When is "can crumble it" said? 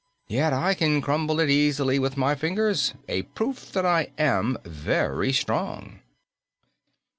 0.73-1.47